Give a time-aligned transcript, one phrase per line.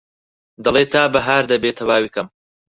[0.63, 2.27] دەڵێ تا بەهار دەبێ تەواوی کەم